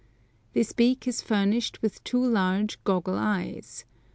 This 0.53 0.71
beak 0.71 1.07
is 1.07 1.21
furnished 1.21 1.79
with 1.83 2.03
two 2.03 2.25
large, 2.25 2.83
goggle 2.85 3.19
eyes. 3.19 3.85